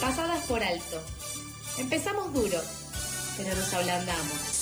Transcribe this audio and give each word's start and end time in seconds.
pasadas 0.00 0.44
por 0.46 0.62
alto. 0.62 1.02
Empezamos 1.78 2.32
duro, 2.32 2.58
pero 3.36 3.54
nos 3.54 3.74
ablandamos. 3.74 4.59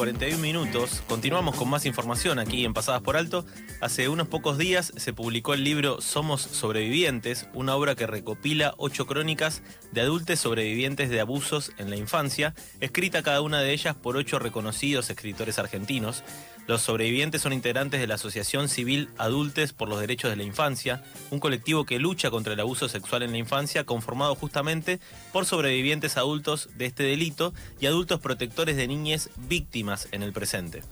41 0.00 0.38
minutos. 0.38 1.02
Continuamos 1.06 1.56
con 1.56 1.68
más 1.68 1.84
información 1.84 2.38
aquí 2.38 2.64
en 2.64 2.72
Pasadas 2.72 3.02
por 3.02 3.18
Alto. 3.18 3.44
Hace 3.82 4.08
unos 4.08 4.28
pocos 4.28 4.56
días 4.56 4.94
se 4.96 5.12
publicó 5.12 5.52
el 5.52 5.62
libro 5.62 6.00
Somos 6.00 6.40
Sobrevivientes, 6.40 7.48
una 7.52 7.76
obra 7.76 7.94
que 7.94 8.06
recopila 8.06 8.72
ocho 8.78 9.06
crónicas 9.06 9.62
de 9.92 10.00
adultos 10.00 10.40
sobrevivientes 10.40 11.10
de 11.10 11.20
abusos 11.20 11.72
en 11.76 11.90
la 11.90 11.96
infancia, 11.96 12.54
escrita 12.80 13.22
cada 13.22 13.42
una 13.42 13.60
de 13.60 13.74
ellas 13.74 13.94
por 13.94 14.16
ocho 14.16 14.38
reconocidos 14.38 15.10
escritores 15.10 15.58
argentinos. 15.58 16.24
Los 16.70 16.82
sobrevivientes 16.82 17.42
son 17.42 17.52
integrantes 17.52 18.00
de 18.00 18.06
la 18.06 18.14
Asociación 18.14 18.68
Civil 18.68 19.08
Adultes 19.18 19.72
por 19.72 19.88
los 19.88 19.98
Derechos 19.98 20.30
de 20.30 20.36
la 20.36 20.44
Infancia, 20.44 21.02
un 21.32 21.40
colectivo 21.40 21.84
que 21.84 21.98
lucha 21.98 22.30
contra 22.30 22.52
el 22.52 22.60
abuso 22.60 22.88
sexual 22.88 23.24
en 23.24 23.32
la 23.32 23.38
infancia, 23.38 23.82
conformado 23.82 24.36
justamente 24.36 25.00
por 25.32 25.46
sobrevivientes 25.46 26.16
adultos 26.16 26.68
de 26.76 26.86
este 26.86 27.02
delito 27.02 27.52
y 27.80 27.86
adultos 27.86 28.20
protectores 28.20 28.76
de 28.76 28.86
niñas 28.86 29.30
víctimas 29.48 30.06
en 30.12 30.22
el 30.22 30.32
presente. 30.32 30.84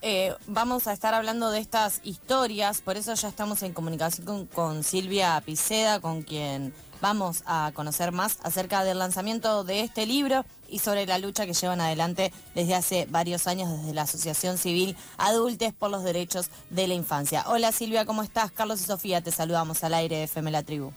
Eh, 0.00 0.34
vamos 0.46 0.86
a 0.86 0.94
estar 0.94 1.12
hablando 1.12 1.50
de 1.50 1.60
estas 1.60 2.00
historias, 2.02 2.80
por 2.80 2.96
eso 2.96 3.12
ya 3.12 3.28
estamos 3.28 3.62
en 3.62 3.74
comunicación 3.74 4.46
con 4.46 4.84
Silvia 4.84 5.42
Piceda, 5.44 6.00
con 6.00 6.22
quien 6.22 6.72
vamos 7.00 7.42
a 7.46 7.72
conocer 7.74 8.12
más 8.12 8.38
acerca 8.42 8.84
del 8.84 8.98
lanzamiento 8.98 9.64
de 9.64 9.80
este 9.80 10.06
libro 10.06 10.44
y 10.68 10.80
sobre 10.80 11.06
la 11.06 11.18
lucha 11.18 11.46
que 11.46 11.54
llevan 11.54 11.80
adelante 11.80 12.32
desde 12.54 12.74
hace 12.74 13.06
varios 13.08 13.46
años 13.46 13.70
desde 13.70 13.94
la 13.94 14.02
Asociación 14.02 14.58
Civil 14.58 14.96
Adultes 15.16 15.72
por 15.72 15.90
los 15.90 16.02
Derechos 16.02 16.50
de 16.70 16.88
la 16.88 16.94
Infancia. 16.94 17.44
Hola 17.46 17.72
Silvia, 17.72 18.04
¿cómo 18.04 18.22
estás? 18.22 18.50
Carlos 18.50 18.80
y 18.80 18.84
Sofía, 18.84 19.20
te 19.20 19.30
saludamos 19.30 19.84
al 19.84 19.94
aire 19.94 20.16
de 20.16 20.24
FM 20.24 20.50
La 20.50 20.62
Tribu. 20.62 20.92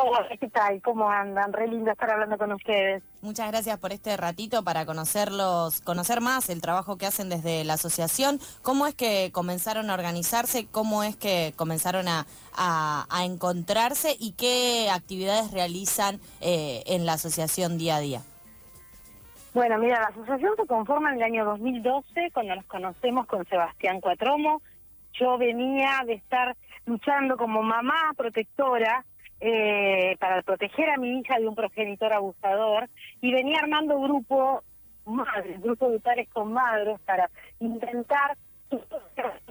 Hola, 0.00 0.28
¿qué 0.38 0.48
tal? 0.48 0.80
¿Cómo 0.82 1.10
andan? 1.10 1.52
Re 1.52 1.66
lindo 1.66 1.90
estar 1.90 2.08
hablando 2.08 2.38
con 2.38 2.52
ustedes. 2.52 3.02
Muchas 3.20 3.50
gracias 3.50 3.78
por 3.78 3.92
este 3.92 4.16
ratito 4.16 4.62
para 4.62 4.86
conocerlos, 4.86 5.80
conocer 5.80 6.20
más 6.20 6.50
el 6.50 6.60
trabajo 6.60 6.96
que 6.96 7.06
hacen 7.06 7.28
desde 7.28 7.64
la 7.64 7.74
asociación. 7.74 8.38
¿Cómo 8.62 8.86
es 8.86 8.94
que 8.94 9.32
comenzaron 9.32 9.90
a 9.90 9.94
organizarse? 9.94 10.68
¿Cómo 10.70 11.02
es 11.02 11.16
que 11.16 11.52
comenzaron 11.56 12.06
a, 12.06 12.26
encontrarse? 13.24 14.14
¿Y 14.20 14.32
qué 14.32 14.88
actividades 14.90 15.50
realizan 15.50 16.20
eh, 16.40 16.84
en 16.86 17.04
la 17.04 17.14
asociación 17.14 17.76
día 17.76 17.96
a 17.96 18.00
día? 18.00 18.22
Bueno, 19.52 19.78
mira, 19.78 20.00
la 20.00 20.06
asociación 20.08 20.52
se 20.56 20.66
conforma 20.66 21.10
en 21.10 21.16
el 21.16 21.22
año 21.24 21.44
2012, 21.44 22.30
cuando 22.32 22.54
nos 22.54 22.66
conocemos 22.66 23.26
con 23.26 23.44
Sebastián 23.46 24.00
Cuatromo. 24.00 24.62
Yo 25.14 25.38
venía 25.38 26.02
de 26.06 26.14
estar 26.14 26.56
luchando 26.86 27.36
como 27.36 27.62
mamá 27.64 28.12
protectora 28.16 29.04
eh, 29.40 30.16
para 30.18 30.42
proteger 30.42 30.90
a 30.90 30.96
mi 30.96 31.20
hija 31.20 31.38
de 31.38 31.48
un 31.48 31.54
progenitor 31.54 32.12
abusador 32.12 32.88
y 33.20 33.32
venía 33.32 33.58
armando 33.60 34.00
grupo 34.00 34.62
madres, 35.04 35.60
grupo 35.60 35.90
de 35.90 36.00
padres 36.00 36.28
con 36.30 36.52
madres 36.52 36.98
para 37.04 37.30
intentar, 37.60 38.36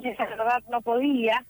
esa 0.03 0.25
verdad 0.25 0.63
no 0.69 0.81
podía, 0.81 1.43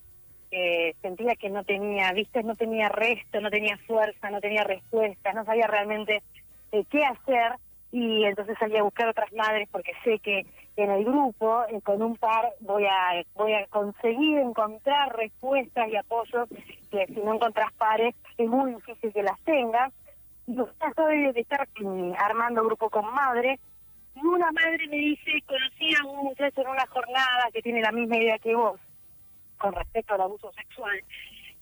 eh, 0.51 0.95
sentía 1.01 1.35
que 1.35 1.49
no 1.49 1.63
tenía, 1.63 2.11
viste, 2.13 2.41
no 2.43 2.55
tenía 2.55 2.89
resto, 2.89 3.41
no 3.41 3.49
tenía 3.49 3.77
fuerza, 3.79 4.29
no 4.29 4.39
tenía 4.39 4.63
respuesta, 4.63 5.33
no 5.33 5.43
sabía 5.43 5.67
realmente 5.67 6.23
eh, 6.71 6.85
qué 6.89 7.03
hacer 7.03 7.53
y 7.91 8.23
entonces 8.25 8.57
salí 8.59 8.77
a 8.77 8.83
buscar 8.83 9.07
otras 9.07 9.31
madres 9.33 9.67
porque 9.71 9.93
sé 10.03 10.19
que 10.19 10.45
en 10.77 10.91
el 10.91 11.03
grupo, 11.03 11.63
eh, 11.69 11.81
con 11.81 12.01
un 12.01 12.15
par, 12.17 12.53
voy 12.61 12.85
a, 12.85 13.23
voy 13.35 13.53
a 13.53 13.65
conseguir 13.67 14.37
encontrar 14.39 15.15
respuestas 15.15 15.89
y 15.89 15.95
apoyos 15.95 16.47
que 16.89 17.05
si 17.07 17.19
no 17.21 17.35
encontrás 17.35 17.71
pares 17.73 18.15
es 18.37 18.47
muy 18.47 18.73
difícil 18.73 19.13
que 19.13 19.23
las 19.23 19.39
tengas. 19.41 19.93
Y 20.45 20.55
yo 20.55 20.69
estoy 20.87 21.31
de 21.33 21.41
estar 21.41 21.67
armando 22.19 22.63
grupo 22.63 22.89
con 22.89 23.05
madres 23.13 23.59
y 24.15 24.25
una 24.25 24.51
madre 24.51 24.87
me 24.87 24.97
dice, 24.97 25.43
conocí 25.45 25.93
a 25.95 26.05
un 26.05 26.25
muchacho 26.25 26.61
en 26.61 26.67
una 26.67 26.87
jornada 26.87 27.49
que 27.53 27.61
tiene 27.61 27.81
la 27.81 27.91
misma 27.91 28.17
idea 28.17 28.39
que 28.39 28.55
vos 28.55 28.79
con 29.57 29.73
respecto 29.73 30.13
al 30.13 30.21
abuso 30.21 30.51
sexual. 30.53 30.97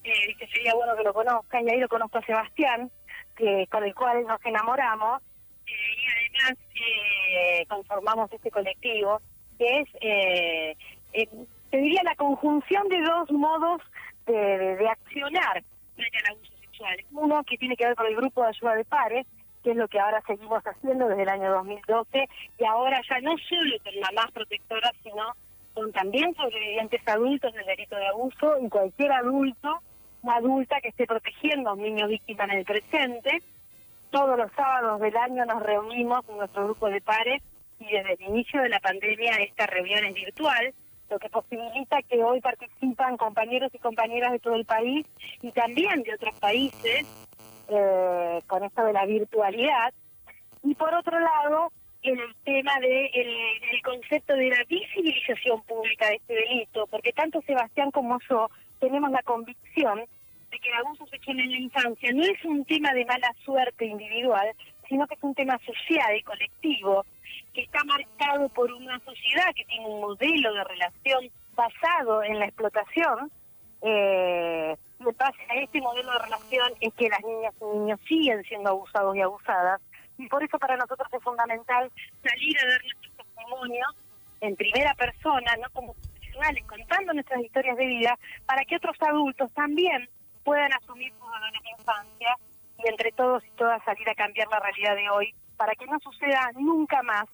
Eh, 0.03 0.27
dice, 0.27 0.47
sería 0.47 0.73
bueno 0.75 0.95
que 0.95 1.03
lo 1.03 1.13
conozcan 1.13 1.67
y 1.67 1.71
ahí 1.71 1.79
lo 1.79 1.89
conozco 1.89 2.19
a 2.19 2.25
Sebastián, 2.25 2.91
que 3.35 3.67
con 3.71 3.83
el 3.83 3.93
cual 3.95 4.23
nos 4.25 4.43
enamoramos 4.45 5.21
eh, 5.65 5.71
y 5.71 6.05
además 6.11 6.65
eh, 6.75 7.65
conformamos 7.67 8.31
este 8.31 8.51
colectivo, 8.51 9.21
que 9.57 9.79
es, 9.81 9.87
eh, 10.01 10.77
eh, 11.13 11.27
te 11.71 11.77
diría, 11.77 12.03
la 12.03 12.15
conjunción 12.15 12.87
de 12.89 13.01
dos 13.01 13.31
modos 13.31 13.81
de, 14.25 14.75
de, 14.75 14.89
accionar 14.89 15.63
frente 15.95 16.17
al 16.17 16.35
abuso 16.35 16.53
sexual. 16.59 16.97
Uno 17.11 17.43
que 17.43 17.57
tiene 17.57 17.75
que 17.75 17.85
ver 17.85 17.95
con 17.95 18.07
el 18.07 18.15
grupo 18.15 18.41
de 18.41 18.49
ayuda 18.49 18.75
de 18.75 18.85
pares, 18.85 19.27
que 19.63 19.71
es 19.71 19.77
lo 19.77 19.87
que 19.87 19.99
ahora 19.99 20.21
seguimos 20.25 20.63
haciendo 20.63 21.07
desde 21.07 21.23
el 21.23 21.29
año 21.29 21.51
2012, 21.51 22.29
y 22.59 22.65
ahora 22.65 23.01
ya 23.09 23.19
no 23.21 23.35
solo 23.37 23.75
con 23.83 23.99
mamás 23.99 24.31
protectoras, 24.31 24.91
sino 25.03 25.23
con 25.73 25.91
también 25.91 26.33
sobrevivientes 26.35 27.01
adultos 27.07 27.53
del 27.53 27.65
delito 27.65 27.95
de 27.95 28.07
abuso 28.07 28.57
y 28.61 28.69
cualquier 28.69 29.11
adulto 29.11 29.81
o 30.23 30.31
adulta 30.31 30.79
que 30.81 30.89
esté 30.89 31.05
protegiendo 31.05 31.69
a 31.69 31.73
un 31.73 31.81
niño 31.81 32.07
víctima 32.07 32.45
en 32.45 32.51
el 32.51 32.65
presente 32.65 33.41
todos 34.15 34.37
los 34.37 34.49
sábados 34.53 35.01
del 35.01 35.17
año 35.17 35.43
nos 35.45 35.61
reunimos 35.61 36.23
en 36.29 36.37
nuestro 36.37 36.63
grupo 36.63 36.89
de 36.89 37.01
pares 37.01 37.41
y 37.81 37.91
desde 37.91 38.13
el 38.13 38.21
inicio 38.29 38.61
de 38.61 38.69
la 38.69 38.79
pandemia 38.79 39.35
esta 39.41 39.65
reunión 39.65 40.05
es 40.05 40.13
virtual, 40.13 40.73
lo 41.09 41.19
que 41.19 41.29
posibilita 41.29 42.01
que 42.03 42.23
hoy 42.23 42.41
participan 42.41 43.17
compañeros 43.17 43.71
y 43.73 43.79
compañeras 43.79 44.31
de 44.31 44.39
todo 44.39 44.55
el 44.55 44.65
país 44.65 45.05
y 45.41 45.51
también 45.51 46.03
de 46.03 46.13
otros 46.13 46.37
países 46.39 47.05
eh, 47.67 48.39
con 48.47 48.63
esto 48.63 48.83
de 48.83 48.93
la 48.93 49.05
virtualidad. 49.05 49.93
Y 50.63 50.75
por 50.75 50.93
otro 50.93 51.19
lado, 51.19 51.71
el 52.01 52.19
tema 52.43 52.79
de 52.79 53.05
el 53.07 53.81
concepto 53.83 54.35
de 54.35 54.49
la 54.49 54.63
visibilización 54.67 55.61
pública 55.63 56.07
de 56.07 56.15
este 56.15 56.33
delito, 56.33 56.87
porque 56.87 57.13
tanto 57.13 57.41
Sebastián 57.41 57.91
como 57.91 58.19
yo 58.29 58.49
tenemos 58.79 59.11
la 59.11 59.23
convicción 59.23 60.05
que 60.59 60.69
el 60.69 60.75
abuso 60.75 61.05
sexual 61.07 61.39
en 61.39 61.51
la 61.51 61.57
infancia 61.57 62.11
no 62.13 62.23
es 62.23 62.43
un 62.45 62.65
tema 62.65 62.93
de 62.93 63.05
mala 63.05 63.33
suerte 63.43 63.85
individual, 63.85 64.47
sino 64.87 65.07
que 65.07 65.15
es 65.15 65.23
un 65.23 65.35
tema 65.35 65.59
social 65.65 66.15
y 66.17 66.23
colectivo, 66.23 67.05
que 67.55 67.61
está 67.63 67.83
marcado 67.85 68.49
por 68.49 68.71
una 68.73 68.99
sociedad 68.99 69.53
que 69.55 69.63
tiene 69.63 69.87
un 69.87 70.01
modelo 70.01 70.53
de 70.53 70.63
relación 70.65 71.31
basado 71.55 72.21
en 72.21 72.37
la 72.37 72.45
explotación. 72.45 73.31
Eh, 73.81 74.75
lo 74.99 75.11
que 75.11 75.17
pasa 75.17 75.37
a 75.49 75.55
este 75.55 75.79
modelo 75.81 76.11
de 76.11 76.19
relación 76.19 76.73
es 76.81 76.93
que 76.95 77.07
las 77.07 77.21
niñas 77.23 77.53
y 77.61 77.77
niños 77.77 77.99
siguen 78.07 78.43
siendo 78.43 78.71
abusados 78.71 79.15
y 79.15 79.21
abusadas, 79.21 79.81
y 80.17 80.27
por 80.27 80.43
eso 80.43 80.57
para 80.59 80.75
nosotros 80.75 81.07
es 81.11 81.23
fundamental 81.23 81.91
salir 82.23 82.57
a 82.59 82.67
dar 82.67 82.81
nuestro 82.81 83.23
testimonio 83.23 83.85
en 84.41 84.55
primera 84.55 84.93
persona, 84.95 85.55
no 85.61 85.69
como 85.71 85.93
profesionales, 85.93 86.63
contando 86.67 87.13
nuestras 87.13 87.41
historias 87.41 87.77
de 87.77 87.85
vida, 87.85 88.19
para 88.45 88.63
que 88.65 88.75
otros 88.75 88.97
adultos 89.01 89.51
también 89.53 90.09
puedan 90.43 90.71
asumir 90.73 91.11
su 91.13 91.25
dolor 91.25 91.51
en 91.53 91.79
infancia 91.79 92.37
y 92.77 92.89
entre 92.89 93.11
todos 93.13 93.43
y 93.45 93.49
todas 93.51 93.83
salir 93.83 94.09
a 94.09 94.15
cambiar 94.15 94.47
la 94.49 94.59
realidad 94.59 94.95
de 94.95 95.09
hoy 95.09 95.33
para 95.57 95.73
que 95.75 95.85
no 95.85 95.97
suceda 95.99 96.51
nunca 96.55 97.01
más 97.03 97.25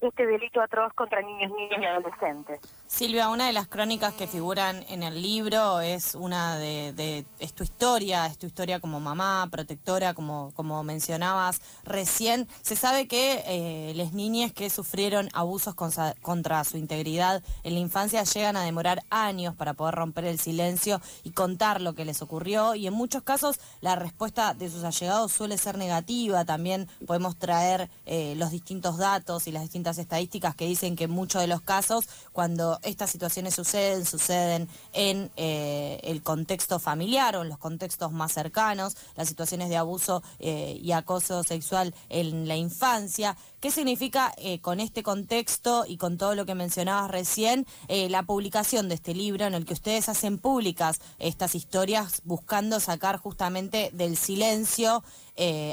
este 0.00 0.26
delito 0.26 0.60
atroz 0.60 0.92
contra 0.94 1.22
niños, 1.22 1.50
niñas 1.52 1.80
y 1.80 1.84
adolescentes. 1.84 2.60
Silvia, 2.88 3.30
una 3.30 3.48
de 3.48 3.52
las 3.52 3.66
crónicas 3.66 4.14
que 4.14 4.28
figuran 4.28 4.84
en 4.88 5.02
el 5.02 5.20
libro 5.20 5.80
es 5.80 6.14
una 6.14 6.56
de, 6.56 7.26
tu 7.56 7.64
historia, 7.64 8.26
es 8.26 8.38
tu 8.38 8.46
historia 8.46 8.78
como 8.78 9.00
mamá, 9.00 9.48
protectora, 9.50 10.14
como, 10.14 10.52
como 10.54 10.84
mencionabas 10.84 11.60
recién. 11.82 12.46
Se 12.62 12.76
sabe 12.76 13.08
que 13.08 13.42
eh, 13.46 13.92
las 13.96 14.12
niñas 14.12 14.52
que 14.52 14.70
sufrieron 14.70 15.28
abusos 15.32 15.74
contra, 15.74 16.62
su 16.62 16.78
integridad 16.78 17.42
en 17.64 17.74
la 17.74 17.80
infancia 17.80 18.22
llegan 18.22 18.56
a 18.56 18.62
demorar 18.62 19.02
años 19.10 19.56
para 19.56 19.74
poder 19.74 19.96
romper 19.96 20.24
el 20.24 20.38
silencio 20.38 21.00
y 21.24 21.32
contar 21.32 21.80
lo 21.80 21.94
que 21.94 22.04
les 22.04 22.22
ocurrió 22.22 22.76
y 22.76 22.86
en 22.86 22.94
muchos 22.94 23.24
casos 23.24 23.58
la 23.80 23.96
respuesta 23.96 24.54
de 24.54 24.70
sus 24.70 24.84
allegados 24.84 25.32
suele 25.32 25.58
ser 25.58 25.76
negativa. 25.76 26.44
También 26.44 26.88
podemos 27.04 27.36
traer 27.36 27.90
eh, 28.06 28.34
los 28.36 28.52
distintos 28.52 28.96
datos 28.96 29.48
y 29.48 29.52
las 29.52 29.62
distintas 29.62 29.98
estadísticas 29.98 30.54
que 30.54 30.66
dicen 30.66 30.94
que 30.94 31.04
en 31.04 31.10
muchos 31.10 31.40
de 31.40 31.48
los 31.48 31.62
casos 31.62 32.08
cuando 32.32 32.75
estas 32.82 33.10
situaciones 33.10 33.54
suceden, 33.54 34.04
suceden 34.04 34.68
en 34.92 35.30
eh, 35.36 36.00
el 36.02 36.22
contexto 36.22 36.78
familiar 36.78 37.36
o 37.36 37.42
en 37.42 37.48
los 37.48 37.58
contextos 37.58 38.12
más 38.12 38.32
cercanos, 38.32 38.96
las 39.16 39.28
situaciones 39.28 39.68
de 39.68 39.76
abuso 39.76 40.22
eh, 40.38 40.78
y 40.80 40.92
acoso 40.92 41.42
sexual 41.42 41.94
en 42.08 42.48
la 42.48 42.56
infancia. 42.56 43.36
¿Qué 43.60 43.70
significa 43.70 44.32
eh, 44.36 44.60
con 44.60 44.80
este 44.80 45.02
contexto 45.02 45.84
y 45.86 45.96
con 45.96 46.18
todo 46.18 46.34
lo 46.34 46.46
que 46.46 46.54
mencionabas 46.54 47.10
recién 47.10 47.66
la 47.88 48.22
publicación 48.22 48.88
de 48.88 48.94
este 48.94 49.14
libro 49.14 49.46
en 49.46 49.54
el 49.54 49.64
que 49.64 49.74
ustedes 49.74 50.08
hacen 50.08 50.38
públicas 50.38 51.00
estas 51.18 51.54
historias 51.54 52.22
buscando 52.24 52.80
sacar 52.80 53.16
justamente 53.16 53.90
del 53.92 54.16
silencio 54.16 55.02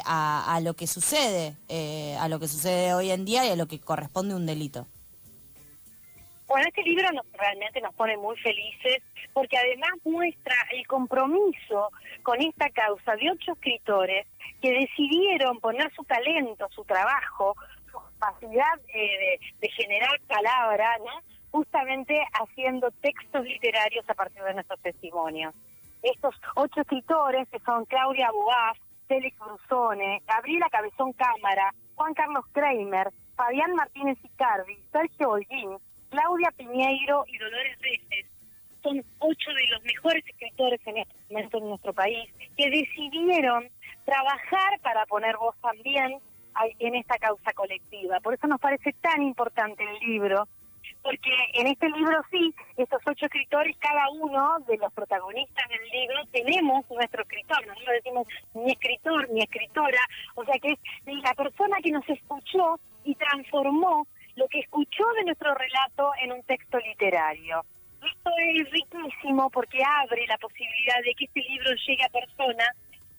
a, 0.06 0.56
a, 0.56 0.60
lo 0.62 0.76
que 0.76 0.88
sucede, 0.88 1.58
a 2.18 2.28
lo 2.30 2.40
que 2.40 2.48
sucede 2.48 2.94
hoy 2.94 3.12
en 3.12 3.26
día 3.26 3.46
y 3.46 3.50
a 3.50 3.56
lo 3.56 3.68
que 3.68 3.80
corresponde 3.80 4.36
un 4.36 4.46
delito? 4.46 4.88
Bueno, 6.54 6.68
este 6.68 6.84
libro 6.84 7.12
nos, 7.14 7.26
realmente 7.34 7.82
nos 7.82 7.96
pone 7.96 8.16
muy 8.16 8.38
felices 8.38 9.02
porque 9.34 9.58
además 9.58 9.90
muestra 10.04 10.56
el 10.72 10.86
compromiso 10.86 11.90
con 12.22 12.40
esta 12.44 12.70
causa 12.70 13.16
de 13.16 13.32
ocho 13.32 13.54
escritores 13.54 14.28
que 14.62 14.72
decidieron 14.72 15.60
poner 15.60 15.92
su 15.96 16.04
talento, 16.04 16.68
su 16.70 16.84
trabajo, 16.84 17.56
su 17.92 17.98
capacidad 17.98 18.80
eh, 18.94 19.40
de, 19.62 19.70
generar 19.70 20.12
palabra, 20.28 20.96
¿no? 21.00 21.22
justamente 21.50 22.22
haciendo 22.34 22.92
textos 23.02 23.44
literarios 23.46 24.08
a 24.08 24.14
partir 24.14 24.44
de 24.44 24.54
nuestros 24.54 24.80
testimonios. 24.82 25.56
Estos 26.04 26.36
ocho 26.54 26.82
escritores, 26.82 27.50
que 27.50 27.58
son 27.62 27.86
Claudia 27.86 28.30
Boaz, 28.30 28.78
Félix 29.08 29.36
Brusone, 29.40 30.22
Gabriela 30.28 30.68
Cabezón 30.70 31.14
Cámara, 31.14 31.74
Juan 31.96 32.14
Carlos 32.14 32.46
Kramer, 32.52 33.10
Fabián 33.36 33.74
Martínez 33.74 34.20
Icardi, 34.24 34.78
Sergio 34.92 35.32
Holguín, 35.32 35.80
Claudia 36.14 36.52
Piñeiro 36.56 37.26
y 37.28 37.38
Dolores 37.40 37.76
Reyes 37.82 38.28
son 38.84 39.04
ocho 39.18 39.50
de 39.50 39.68
los 39.72 39.84
mejores 39.84 40.24
escritores 40.28 40.80
en 40.86 40.98
este 41.00 41.58
en 41.58 41.68
nuestro 41.68 41.92
país 41.92 42.30
que 42.56 42.70
decidieron 42.70 43.68
trabajar 44.06 44.80
para 44.84 45.08
poner 45.08 45.36
voz 45.38 45.56
también 45.60 46.20
en 46.78 46.96
esta 46.96 47.18
causa 47.18 47.52
colectiva. 47.54 48.20
Por 48.20 48.36
eso 48.36 48.46
nos 48.46 48.62
parece 48.62 48.94
tan 49.02 49.24
importante 49.24 49.84
el 49.84 50.08
libro, 50.08 50.48
porque 51.02 51.32
en 51.54 51.66
este 51.66 51.90
libro 51.90 52.22
sí, 52.30 52.54
estos 52.78 53.02
ocho 53.08 53.26
escritores, 53.26 53.76
cada 53.80 54.08
uno 54.12 54.60
de 54.68 54.78
los 54.78 54.94
protagonistas 54.94 55.68
del 55.68 55.90
libro, 55.90 56.20
tenemos 56.32 56.86
nuestro 56.92 57.24
escritor, 57.24 57.66
nosotros 57.66 57.96
decimos 58.04 58.28
mi 58.54 58.72
escritor, 58.72 59.30
mi 59.32 59.42
escritora, 59.42 60.02
o 60.36 60.46
sea 60.46 60.60
que 60.60 60.74
es 60.74 61.24
la 61.24 61.34
persona 61.34 61.78
que 61.82 61.90
nos 61.90 62.08
escuchó 62.08 62.80
y 63.04 63.16
transformó 63.16 64.06
lo 64.36 64.48
que 64.48 64.60
escuchó 64.60 65.04
de 65.18 65.26
nuestro 65.26 65.54
relato 65.54 66.12
en 66.22 66.32
un 66.32 66.44
texto 66.44 66.78
literario. 66.80 67.64
Esto 68.04 68.32
es 68.38 68.70
riquísimo 68.72 69.50
porque 69.50 69.80
abre 69.84 70.28
la 70.28 70.38
posibilidad 70.38 71.02
de 71.06 71.14
que 71.16 71.26
este 71.26 71.42
libro 71.42 71.72
llegue 71.88 72.04
a 72.04 72.10
personas 72.10 72.70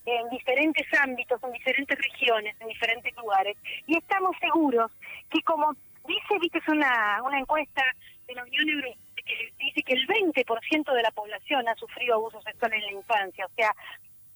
en 0.05 0.29
diferentes 0.29 0.87
ámbitos, 1.01 1.43
en 1.43 1.53
diferentes 1.53 1.99
regiones, 1.99 2.55
en 2.61 2.69
diferentes 2.69 3.17
lugares. 3.17 3.57
Y 3.87 3.97
estamos 3.97 4.37
seguros 4.39 4.91
que 5.31 5.41
como 5.43 5.75
dice, 6.07 6.39
viste, 6.41 6.59
es 6.59 6.69
una, 6.69 7.23
una 7.23 7.39
encuesta 7.39 7.83
de 8.27 8.35
la 8.35 8.43
Unión 8.43 8.69
Europea 8.69 9.05
que 9.25 9.53
dice 9.59 9.83
que 9.83 9.95
el 9.95 10.07
20% 10.07 10.93
de 10.93 11.03
la 11.03 11.11
población 11.13 11.67
ha 11.69 11.75
sufrido 11.77 12.17
abuso 12.17 12.41
sexual 12.43 12.73
en 12.75 12.83
la 12.83 12.93
infancia, 12.93 13.47
o 13.47 13.55
sea, 13.57 13.75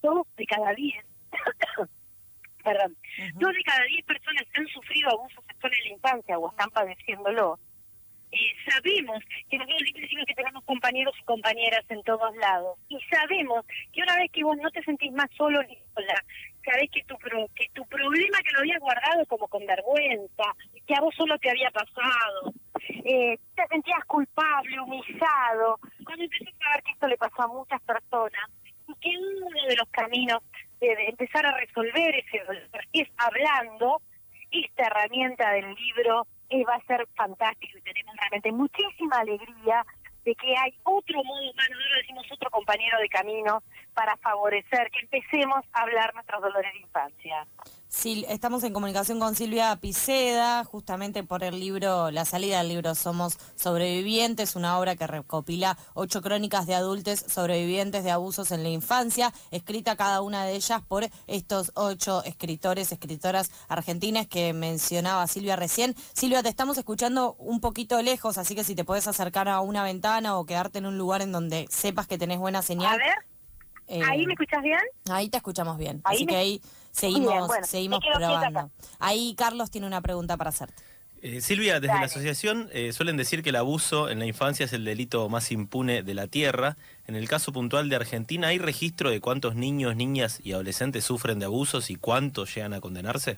dos 0.01 0.25
de 0.35 0.45
cada 0.45 0.73
diez 0.73 1.05
perdón, 2.63 2.95
dos 3.35 3.53
de 3.53 3.63
cada 3.63 3.83
diez 3.85 4.05
personas 4.05 4.43
han 4.53 4.67
sufrido 4.67 5.09
abuso 5.09 5.41
sexual 5.47 5.73
en 5.73 5.83
la 5.83 5.95
infancia 5.95 6.37
o 6.37 6.49
están 6.49 6.69
padeciéndolo. 6.69 7.59
Eh, 8.31 8.53
sabemos 8.69 9.23
que 9.49 9.57
nosotros 9.57 9.81
decimos 9.95 10.25
que 10.27 10.35
tenemos 10.35 10.63
compañeros 10.63 11.15
y 11.19 11.23
compañeras 11.23 11.83
en 11.89 12.03
todos 12.03 12.35
lados 12.35 12.77
y 12.87 12.99
sabemos 13.09 13.65
que 13.91 14.03
una 14.03 14.15
vez 14.17 14.31
que 14.31 14.43
vos 14.43 14.55
no 14.57 14.69
te 14.69 14.83
sentís 14.83 15.11
más 15.13 15.29
solo 15.35 15.63
ni 15.63 15.75
sola, 15.95 16.23
sabés 16.63 16.91
que 16.91 17.03
tu, 17.05 17.17
que 17.55 17.69
tu 17.73 17.83
problema 17.87 18.37
que 18.43 18.51
lo 18.51 18.59
habías 18.59 18.79
guardado 18.79 19.25
como 19.25 19.47
con 19.47 19.65
vergüenza, 19.65 20.43
que 20.85 20.93
a 20.93 21.01
vos 21.01 21.15
solo 21.15 21.39
te 21.39 21.49
había 21.49 21.71
pasado, 21.71 22.53
eh, 23.03 23.39
te 23.55 23.67
sentías 23.67 24.05
culpable, 24.05 24.79
humillado, 24.79 25.79
cuando 26.05 26.23
empecé 26.23 26.53
a 26.67 26.75
ver 26.75 26.83
que 26.83 26.91
esto 26.91 27.07
le 27.07 27.17
pasó 27.17 27.41
a 27.41 27.47
muchas 27.47 27.81
personas 27.81 28.49
y 28.87 28.93
que 28.95 29.17
uno 29.17 29.67
de 29.67 29.75
los 29.75 29.89
caminos 29.89 30.43
de, 30.79 30.93
empezar 31.07 31.45
a 31.45 31.57
resolver 31.57 32.15
ese 32.15 32.43
dolor 32.45 32.87
es 32.93 33.07
hablando, 33.17 34.01
esta 34.51 34.87
herramienta 34.87 35.51
del 35.51 35.73
libro 35.75 36.25
eh, 36.49 36.63
va 36.63 36.75
a 36.75 36.85
ser 36.85 37.07
fantástico 37.15 37.77
y 37.77 37.81
tenemos 37.81 38.15
realmente 38.17 38.51
muchísima 38.51 39.19
alegría 39.19 39.85
de 40.25 40.35
que 40.35 40.55
hay 40.57 40.73
otro 40.83 41.23
modo 41.23 41.41
humano, 41.41 41.75
nosotros 41.75 41.97
decimos 42.01 42.31
otro 42.31 42.49
compañero 42.49 42.99
de 42.99 43.09
camino 43.09 43.63
para 43.93 44.17
favorecer 44.17 44.89
que 44.91 44.99
empecemos 44.99 45.63
a 45.73 45.81
hablar 45.81 46.13
nuestros 46.13 46.41
dolores 46.41 46.73
de 46.73 46.79
infancia. 46.79 47.47
Sí, 47.91 48.23
estamos 48.29 48.63
en 48.63 48.71
comunicación 48.71 49.19
con 49.19 49.33
Silvia 49.33 49.75
Piceda, 49.77 50.63
justamente 50.63 51.23
por 51.23 51.43
el 51.43 51.59
libro, 51.59 52.11
la 52.11 52.23
salida 52.23 52.59
del 52.59 52.67
libro 52.67 52.93
Somos 52.93 53.39
Sobrevivientes, 53.55 54.55
una 54.55 54.77
obra 54.77 54.95
que 54.95 55.07
recopila 55.07 55.75
ocho 55.95 56.21
crónicas 56.21 56.67
de 56.67 56.75
adultos 56.75 57.25
sobrevivientes 57.27 58.03
de 58.03 58.11
abusos 58.11 58.51
en 58.51 58.61
la 58.61 58.69
infancia, 58.69 59.33
escrita 59.49 59.95
cada 59.95 60.21
una 60.21 60.45
de 60.45 60.53
ellas 60.53 60.83
por 60.87 61.09
estos 61.25 61.71
ocho 61.73 62.23
escritores, 62.25 62.91
escritoras 62.91 63.49
argentinas 63.67 64.27
que 64.27 64.53
mencionaba 64.53 65.25
Silvia 65.25 65.55
recién. 65.55 65.95
Silvia, 66.13 66.43
te 66.43 66.49
estamos 66.49 66.77
escuchando 66.77 67.33
un 67.39 67.59
poquito 67.59 67.99
lejos, 68.03 68.37
así 68.37 68.53
que 68.53 68.63
si 68.63 68.75
te 68.75 68.85
puedes 68.85 69.07
acercar 69.07 69.49
a 69.49 69.61
una 69.61 69.83
ventana 69.83 70.37
o 70.37 70.45
quedarte 70.45 70.77
en 70.77 70.85
un 70.85 70.99
lugar 70.99 71.23
en 71.23 71.31
donde 71.31 71.65
sepas 71.71 72.05
que 72.05 72.19
tenés 72.19 72.37
buena 72.37 72.61
señal. 72.61 72.93
A 72.93 72.97
ver. 72.97 73.29
Eh, 73.89 74.01
¿Ahí 74.07 74.23
me 74.27 74.33
escuchas 74.33 74.61
bien? 74.61 74.79
Ahí 75.09 75.29
te 75.29 75.37
escuchamos 75.37 75.79
bien. 75.79 76.01
así 76.03 76.27
que 76.27 76.35
ahí 76.35 76.61
Seguimos, 76.99 77.49
seguimos 77.63 77.99
probando. 77.99 78.71
Ahí 78.99 79.35
Carlos 79.35 79.71
tiene 79.71 79.87
una 79.87 80.01
pregunta 80.01 80.37
para 80.37 80.49
hacerte. 80.49 80.83
Eh, 81.21 81.41
Silvia, 81.41 81.81
desde 81.81 81.95
la 81.95 82.05
asociación 82.05 82.69
eh, 82.71 82.93
suelen 82.93 83.17
decir 83.17 83.43
que 83.43 83.49
el 83.49 83.57
abuso 83.57 84.09
en 84.09 84.19
la 84.19 84.25
infancia 84.25 84.65
es 84.65 84.71
el 84.71 84.85
delito 84.85 85.27
más 85.27 85.51
impune 85.51 86.01
de 86.01 86.13
la 86.13 86.27
tierra. 86.27 86.77
En 87.07 87.15
el 87.15 87.27
caso 87.27 87.51
puntual 87.51 87.89
de 87.89 87.97
Argentina, 87.97 88.47
¿hay 88.47 88.57
registro 88.57 89.09
de 89.09 89.19
cuántos 89.19 89.55
niños, 89.55 89.97
niñas 89.97 90.39
y 90.43 90.53
adolescentes 90.53 91.03
sufren 91.03 91.39
de 91.39 91.45
abusos 91.45 91.89
y 91.89 91.95
cuántos 91.95 92.55
llegan 92.55 92.73
a 92.73 92.79
condenarse? 92.79 93.37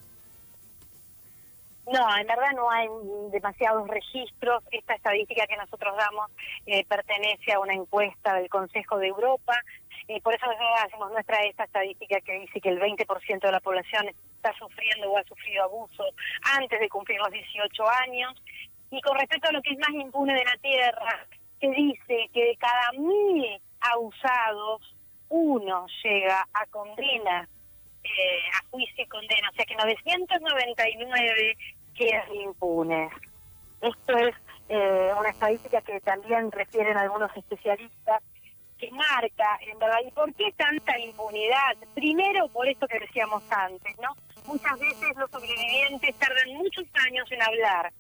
No, 1.92 2.18
en 2.18 2.26
verdad 2.26 2.52
no 2.56 2.72
hay 2.72 2.88
demasiados 3.32 3.86
registros. 3.88 4.64
Esta 4.72 4.94
estadística 4.94 5.46
que 5.46 5.58
nosotros 5.58 5.94
damos 5.98 6.32
eh, 6.66 6.86
pertenece 6.86 7.52
a 7.52 7.60
una 7.60 7.74
encuesta 7.74 8.36
del 8.36 8.48
Consejo 8.50 8.98
de 8.98 9.08
Europa 9.08 9.60
y 10.08 10.22
por 10.22 10.34
eso 10.34 10.46
hacemos 10.78 11.12
nuestra 11.12 11.42
esta 11.44 11.66
estadística 11.66 12.22
que 12.22 12.40
dice 12.40 12.62
que 12.62 12.70
el 12.70 12.80
20% 12.80 13.42
de 13.42 13.52
la 13.52 13.60
población 13.60 14.08
está 14.08 14.54
sufriendo 14.54 15.12
o 15.12 15.18
ha 15.18 15.24
sufrido 15.24 15.66
abuso 15.66 16.06
antes 16.58 16.80
de 16.80 16.88
cumplir 16.88 17.20
los 17.20 17.32
18 17.32 17.84
años. 18.08 18.42
Y 18.90 19.02
con 19.02 19.18
respecto 19.18 19.50
a 19.50 19.52
lo 19.52 19.62
que 19.62 19.74
es 19.74 19.80
más 19.80 19.92
impune 19.92 20.34
de 20.34 20.46
la 20.46 20.58
tierra, 20.58 21.26
se 21.60 21.68
dice 21.68 22.30
que 22.34 22.46
de 22.46 22.56
cada 22.56 22.92
mil 22.94 23.62
abusados, 23.82 24.96
uno 25.28 25.88
llega 26.04 26.46
a 26.54 26.66
condena, 26.68 27.48
eh, 28.04 28.50
a 28.54 28.70
juicio 28.70 29.04
y 29.04 29.08
condena, 29.08 29.50
o 29.50 29.56
sea 29.56 29.66
que 29.66 29.76
999 29.76 31.58
quedan 32.02 32.36
impunes. 32.36 33.12
Esto 33.82 34.18
es 34.18 34.36
eh, 34.70 35.12
una 35.18 35.30
estadística 35.30 35.82
que 35.82 36.00
también 36.02 36.52
refieren 36.52 36.98
algunos 36.98 37.36
especialistas 37.36 38.22
que 38.78 38.90
marca, 38.92 39.60
en 39.62 39.78
verdad. 39.78 40.00
¿Y 40.06 40.12
por 40.12 40.34
qué 40.34 40.52
tanta 40.54 40.98
impunidad? 41.00 41.78
Primero, 41.94 42.48
por 42.50 42.68
esto 42.68 42.88
que 42.88 43.00
decíamos 43.00 43.44
antes, 43.52 43.96
¿no? 44.00 44.16
Muchas 44.48 44.80
veces 44.80 45.16
los 45.18 45.30
sobrevivientes 45.30 46.16
tardan 46.16 46.56
muchos 46.56 46.86
años 47.06 47.32
en 47.32 47.42
hablar. 47.42 47.94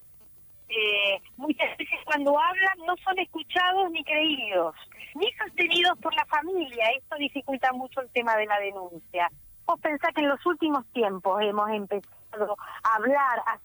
Eh, 0.70 1.22
muchas 1.38 1.78
veces 1.78 2.00
cuando 2.06 2.40
hablan 2.40 2.78
no 2.88 2.96
son 3.04 3.20
escuchados 3.20 3.92
ni 3.92 4.04
creídos, 4.04 4.74
ni 5.16 5.32
sostenidos 5.34 6.00
por 6.00 6.14
la 6.16 6.26
familia. 6.26 6.86
Esto 6.98 7.18
dificulta 7.18 7.72
mucho 7.74 8.02
el 8.02 8.10
tema 8.10 8.36
de 8.38 8.46
la 8.46 8.60
denuncia. 8.60 9.30
Vos 9.72 9.80
pensás 9.80 10.14
que 10.14 10.20
en 10.20 10.28
los 10.28 10.46
últimos 10.46 10.86
tiempos 10.88 11.42
hemos 11.42 11.70
empezado 11.70 12.58
a 12.84 12.96
hablar, 12.98 13.40
a 13.40 13.58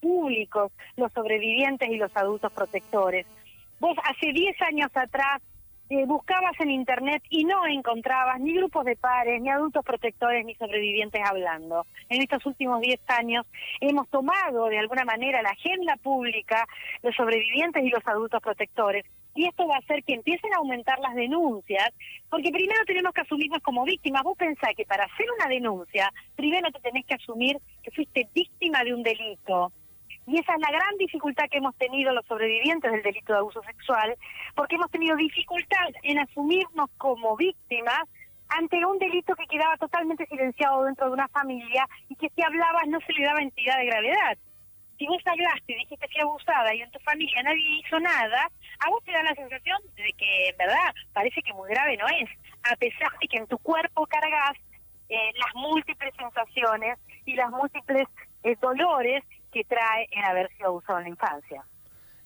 públicos 0.00 0.70
los 0.96 1.12
sobrevivientes 1.12 1.88
y 1.88 1.96
los 1.96 2.16
adultos 2.16 2.52
protectores. 2.52 3.26
Vos 3.80 3.96
hace 4.04 4.32
10 4.32 4.62
años 4.62 4.88
atrás 4.94 5.42
eh, 5.90 6.04
buscabas 6.06 6.52
en 6.60 6.70
internet 6.70 7.24
y 7.28 7.44
no 7.44 7.66
encontrabas 7.66 8.38
ni 8.38 8.54
grupos 8.54 8.84
de 8.84 8.94
pares, 8.94 9.42
ni 9.42 9.50
adultos 9.50 9.84
protectores, 9.84 10.46
ni 10.46 10.54
sobrevivientes 10.54 11.20
hablando. 11.28 11.86
En 12.08 12.22
estos 12.22 12.46
últimos 12.46 12.80
10 12.80 13.00
años 13.08 13.44
hemos 13.80 14.08
tomado 14.10 14.66
de 14.66 14.78
alguna 14.78 15.04
manera 15.04 15.42
la 15.42 15.50
agenda 15.50 15.96
pública, 15.96 16.68
los 17.02 17.16
sobrevivientes 17.16 17.82
y 17.82 17.88
los 17.88 18.06
adultos 18.06 18.40
protectores. 18.40 19.04
Y 19.38 19.46
esto 19.46 19.68
va 19.68 19.76
a 19.76 19.78
hacer 19.78 20.02
que 20.02 20.14
empiecen 20.14 20.52
a 20.52 20.56
aumentar 20.56 20.98
las 20.98 21.14
denuncias, 21.14 21.90
porque 22.28 22.50
primero 22.50 22.84
tenemos 22.84 23.12
que 23.12 23.20
asumirnos 23.20 23.62
como 23.62 23.84
víctimas. 23.84 24.24
Vos 24.24 24.36
pensás 24.36 24.70
que 24.76 24.84
para 24.84 25.04
hacer 25.04 25.26
una 25.30 25.48
denuncia, 25.48 26.12
primero 26.34 26.68
te 26.72 26.80
tenés 26.80 27.06
que 27.06 27.14
asumir 27.14 27.56
que 27.84 27.92
fuiste 27.92 28.28
víctima 28.34 28.82
de 28.82 28.94
un 28.94 29.04
delito 29.04 29.70
Y 30.26 30.40
esa 30.40 30.54
es 30.54 30.60
la 30.60 30.72
gran 30.72 30.96
dificultad 30.98 31.44
que 31.48 31.58
hemos 31.58 31.76
tenido 31.76 32.12
los 32.12 32.26
sobrevivientes 32.26 32.90
del 32.90 33.04
delito 33.04 33.32
de 33.32 33.38
abuso 33.38 33.62
sexual, 33.62 34.16
porque 34.56 34.74
hemos 34.74 34.90
tenido 34.90 35.14
dificultad 35.14 35.86
en 36.02 36.18
asumirnos 36.18 36.90
como 36.98 37.36
víctimas 37.36 38.08
ante 38.48 38.84
un 38.84 38.98
delito 38.98 39.36
que 39.36 39.46
quedaba 39.46 39.76
totalmente 39.76 40.26
silenciado 40.26 40.82
dentro 40.82 41.06
de 41.06 41.12
una 41.12 41.28
familia 41.28 41.86
y 42.08 42.16
que 42.16 42.28
si 42.30 42.42
hablabas 42.42 42.88
no 42.88 42.98
se 43.06 43.12
le 43.12 43.24
daba 43.24 43.40
entidad 43.40 43.78
de 43.78 43.86
gravedad. 43.86 44.38
Si 44.98 45.06
vos 45.06 45.22
hablaste 45.24 45.72
y 45.72 45.76
dijiste 45.76 46.08
que 46.08 46.20
abusada 46.20 46.74
y 46.74 46.82
en 46.82 46.90
tu 46.90 46.98
familia 47.00 47.42
nadie 47.44 47.78
hizo 47.78 48.00
nada, 48.00 48.50
a 48.80 48.90
vos 48.90 49.02
te 49.04 49.12
da 49.12 49.22
la 49.22 49.34
sensación 49.34 49.78
de 49.94 50.12
que 50.18 50.48
en 50.48 50.56
verdad 50.56 50.92
parece 51.12 51.40
que 51.42 51.52
muy 51.52 51.68
grave 51.70 51.96
no 51.96 52.06
es, 52.08 52.28
a 52.70 52.74
pesar 52.76 53.10
de 53.20 53.28
que 53.28 53.38
en 53.38 53.46
tu 53.46 53.58
cuerpo 53.58 54.06
cargas 54.06 54.56
eh, 55.08 55.32
las 55.36 55.54
múltiples 55.54 56.12
sensaciones 56.18 56.98
y 57.24 57.34
las 57.34 57.50
múltiples 57.50 58.08
eh, 58.42 58.56
dolores 58.60 59.22
que 59.52 59.64
trae 59.64 60.08
el 60.10 60.24
haber 60.24 60.50
sido 60.56 60.68
abusado 60.68 60.98
en 60.98 61.04
la 61.04 61.10
infancia. 61.10 61.64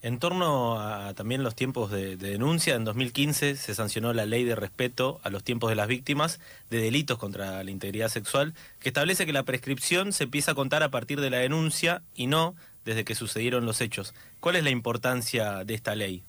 En 0.02 0.18
torno 0.18 0.80
a 0.80 1.14
también 1.14 1.44
los 1.44 1.54
tiempos 1.54 1.92
de, 1.92 2.16
denuncia, 2.16 2.74
en 2.74 2.82
2015 2.82 3.54
se 3.54 3.74
sancionó 3.76 4.12
la 4.12 4.26
ley 4.26 4.42
de 4.42 4.56
respeto 4.56 5.20
a 5.22 5.30
los 5.30 5.44
tiempos 5.44 5.70
de 5.70 5.76
las 5.76 5.86
víctimas 5.86 6.40
de 6.70 6.78
delitos 6.78 7.18
contra 7.18 7.62
la 7.62 7.70
integridad 7.70 8.08
sexual, 8.08 8.52
que 8.80 8.88
establece 8.88 9.26
que 9.26 9.32
la 9.32 9.44
prescripción 9.44 10.12
se 10.12 10.24
empieza 10.24 10.52
a 10.52 10.54
contar 10.56 10.82
a 10.82 10.90
partir 10.90 11.20
de 11.20 11.30
la 11.30 11.38
denuncia 11.38 12.02
y 12.16 12.26
no 12.26 12.56
desde 12.84 13.04
que 13.04 13.14
sucedieron 13.14 13.64
los 13.64 13.80
hechos. 13.80 14.12
¿Cuál 14.40 14.56
es 14.56 14.64
la 14.64 14.70
importancia 14.70 15.62
de 15.62 15.74
esta 15.74 15.94
ley? 15.94 16.24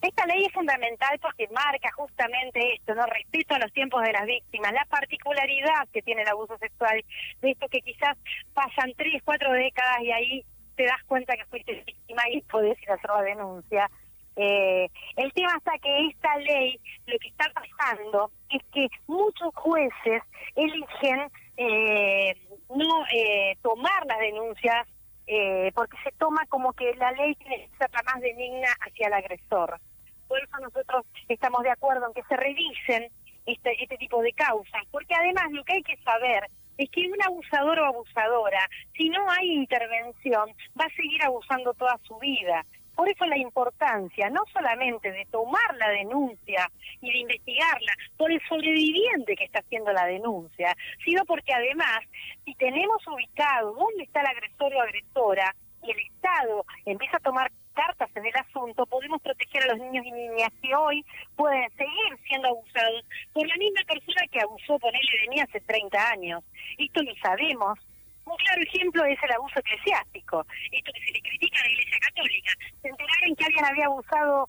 Esta 0.00 0.24
ley 0.26 0.44
es 0.44 0.52
fundamental 0.52 1.18
porque 1.20 1.48
marca 1.48 1.90
justamente 1.96 2.60
esto, 2.74 2.94
¿no? 2.94 3.04
Respeto 3.06 3.56
a 3.56 3.58
los 3.58 3.72
tiempos 3.72 4.00
de 4.04 4.12
las 4.12 4.26
víctimas, 4.26 4.72
la 4.72 4.84
particularidad 4.84 5.88
que 5.92 6.02
tiene 6.02 6.22
el 6.22 6.28
abuso 6.28 6.56
sexual, 6.58 7.04
de 7.42 7.50
esto 7.50 7.66
que 7.68 7.80
quizás 7.80 8.16
pasan 8.54 8.92
tres, 8.96 9.20
cuatro 9.24 9.50
décadas 9.50 10.02
y 10.04 10.12
ahí 10.12 10.44
te 10.78 10.84
das 10.84 11.02
cuenta 11.08 11.36
que 11.36 11.44
fuiste 11.46 11.74
víctima 11.84 12.22
y 12.30 12.40
podés 12.42 12.80
ir 12.80 12.90
a 12.90 12.94
hacer 12.94 13.10
la 13.10 13.22
denuncia. 13.22 13.90
Eh, 14.36 14.88
el 15.16 15.32
tema 15.32 15.52
está 15.56 15.72
que 15.78 16.06
esta 16.06 16.36
ley, 16.36 16.78
lo 17.06 17.18
que 17.18 17.28
está 17.28 17.46
pasando 17.52 18.30
es 18.48 18.62
que 18.72 18.86
muchos 19.08 19.52
jueces 19.56 20.22
eligen 20.54 21.28
eh, 21.56 22.36
no 22.70 23.04
eh, 23.12 23.56
tomar 23.60 24.06
las 24.06 24.20
denuncias 24.20 24.86
eh, 25.26 25.72
porque 25.74 25.96
se 26.04 26.12
toma 26.12 26.46
como 26.48 26.72
que 26.72 26.94
la 26.94 27.10
ley 27.10 27.34
tiene 27.34 27.68
que 27.68 27.76
ser 27.76 27.90
la 27.92 28.02
más 28.04 28.20
benigna 28.20 28.68
hacia 28.78 29.08
el 29.08 29.14
agresor. 29.14 29.80
Por 30.28 30.38
eso 30.38 30.58
nosotros 30.62 31.06
estamos 31.28 31.64
de 31.64 31.70
acuerdo 31.70 32.06
en 32.06 32.14
que 32.14 32.22
se 32.28 32.36
revisen 32.36 33.10
este, 33.46 33.82
este 33.82 33.96
tipo 33.96 34.22
de 34.22 34.32
causas, 34.32 34.82
porque 34.92 35.14
además 35.16 35.50
lo 35.50 35.64
que 35.64 35.72
hay 35.72 35.82
que 35.82 35.96
saber 36.04 36.44
es 36.78 36.88
que 36.90 37.08
un 37.08 37.22
abusador 37.22 37.78
o 37.80 37.86
abusadora, 37.86 38.68
si 38.96 39.08
no 39.10 39.28
hay 39.30 39.52
intervención, 39.52 40.48
va 40.80 40.84
a 40.84 40.96
seguir 40.96 41.22
abusando 41.24 41.74
toda 41.74 41.98
su 42.04 42.16
vida. 42.18 42.64
Por 42.94 43.08
eso 43.08 43.26
la 43.26 43.38
importancia, 43.38 44.28
no 44.30 44.42
solamente 44.52 45.12
de 45.12 45.24
tomar 45.26 45.76
la 45.76 45.88
denuncia 45.90 46.68
y 47.00 47.12
de 47.12 47.18
investigarla 47.18 47.92
por 48.16 48.32
el 48.32 48.40
sobreviviente 48.48 49.36
que 49.36 49.44
está 49.44 49.60
haciendo 49.60 49.92
la 49.92 50.06
denuncia, 50.06 50.74
sino 51.04 51.24
porque 51.24 51.52
además, 51.52 52.00
si 52.44 52.54
tenemos 52.54 53.06
ubicado 53.06 53.74
dónde 53.74 54.02
está 54.02 54.20
el 54.20 54.26
agresor 54.26 54.74
o 54.74 54.80
agresora, 54.80 55.54
y 55.82 55.90
el 55.92 55.98
Estado 55.98 56.64
empieza 56.86 57.18
a 57.18 57.20
tomar 57.20 57.52
cartas 57.78 58.10
en 58.16 58.26
el 58.26 58.34
asunto, 58.34 58.86
podemos 58.86 59.22
proteger 59.22 59.62
a 59.62 59.74
los 59.74 59.78
niños 59.78 60.04
y 60.04 60.10
niñas 60.10 60.50
que 60.60 60.74
hoy 60.74 61.04
pueden 61.36 61.70
seguir 61.76 62.18
siendo 62.26 62.48
abusados 62.48 63.04
por 63.32 63.46
la 63.46 63.54
misma 63.56 63.82
persona 63.86 64.26
que 64.32 64.40
abusó, 64.40 64.78
él 64.82 65.22
de 65.22 65.28
mí 65.30 65.40
hace 65.40 65.60
30 65.60 66.10
años. 66.10 66.42
Esto 66.76 67.02
lo 67.02 67.14
sabemos. 67.22 67.78
Un 68.24 68.36
claro 68.36 68.62
ejemplo 68.62 69.04
es 69.04 69.18
el 69.22 69.32
abuso 69.32 69.60
eclesiástico, 69.60 70.44
esto 70.72 70.92
que 70.92 71.00
se 71.06 71.12
le 71.12 71.20
critica 71.22 71.60
a 71.60 71.64
la 71.64 71.70
Iglesia 71.70 71.98
Católica. 72.00 72.52
Se 72.82 72.88
enteraron 72.88 73.36
que 73.36 73.44
alguien 73.44 73.64
había 73.64 73.86
abusado 73.86 74.48